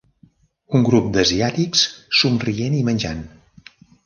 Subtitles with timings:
[0.79, 1.83] Un grup d'asiàtics
[2.21, 3.23] somrient i menjant